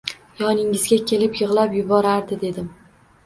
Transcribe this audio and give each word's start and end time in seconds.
Yoningizga 0.37 0.97
kelib 1.11 1.37
yig’lab 1.41 1.77
yuborardi 1.79 2.39
derdim. 2.45 2.73